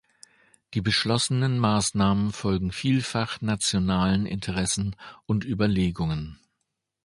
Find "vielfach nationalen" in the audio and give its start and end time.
2.71-4.25